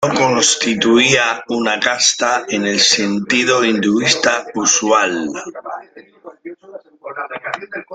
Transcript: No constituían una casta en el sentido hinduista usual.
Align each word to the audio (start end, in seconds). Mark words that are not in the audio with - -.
No 0.03 0.15
constituían 0.15 1.43
una 1.49 1.79
casta 1.79 2.43
en 2.49 2.65
el 2.65 2.79
sentido 2.79 3.63
hinduista 3.63 4.47
usual. 4.55 5.29